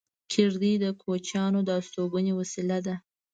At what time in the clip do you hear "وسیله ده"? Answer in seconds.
2.39-2.95